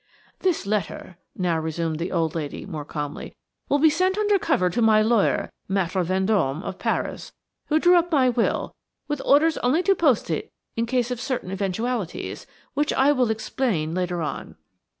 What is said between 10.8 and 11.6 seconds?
case of certain